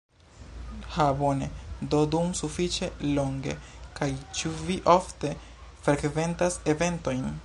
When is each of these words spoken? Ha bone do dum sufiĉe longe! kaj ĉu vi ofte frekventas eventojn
Ha 0.93 1.03
bone 1.19 1.49
do 1.91 1.99
dum 2.15 2.31
sufiĉe 2.39 2.89
longe! 3.19 3.53
kaj 3.99 4.09
ĉu 4.39 4.53
vi 4.71 4.79
ofte 4.97 5.35
frekventas 5.89 6.59
eventojn 6.75 7.25